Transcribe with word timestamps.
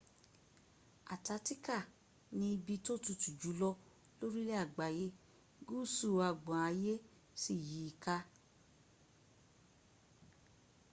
artatica 1.13 1.77
ni 2.37 2.47
ibi 2.55 2.75
tó 2.85 2.93
tutu 3.05 3.29
jùlọ 3.41 3.69
lórí 4.19 4.39
ilè 4.43 4.55
agbáyé 4.65 5.05
gúúsú 5.67 6.07
agbọn 6.29 6.59
ayé 6.69 6.93
sí 7.41 7.53
yìí 7.67 7.89
ka 8.03 8.15